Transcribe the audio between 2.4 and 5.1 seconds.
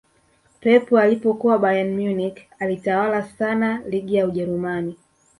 alitawala sana ligi ya ujerumani